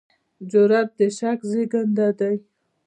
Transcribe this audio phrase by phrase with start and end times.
[0.51, 2.35] جرئت د شک زېږنده دی.